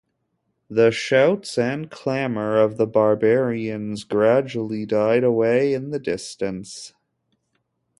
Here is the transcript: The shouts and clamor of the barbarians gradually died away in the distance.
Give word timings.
The 0.67 0.89
shouts 0.89 1.59
and 1.59 1.91
clamor 1.91 2.57
of 2.57 2.77
the 2.77 2.87
barbarians 2.87 4.03
gradually 4.03 4.83
died 4.83 5.23
away 5.23 5.75
in 5.75 5.91
the 5.91 5.99
distance. 5.99 6.95